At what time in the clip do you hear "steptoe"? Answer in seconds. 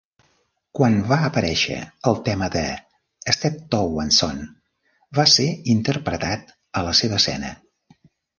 3.37-4.01